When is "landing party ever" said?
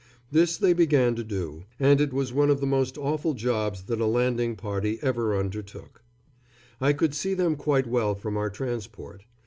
4.07-5.37